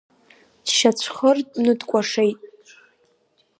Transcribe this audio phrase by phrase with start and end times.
[0.65, 2.39] Дшьацәхыртәны дкәашеит.